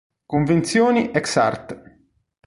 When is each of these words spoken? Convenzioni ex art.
Convenzioni 0.33 1.03
ex 1.11 1.35
art. 1.35 1.69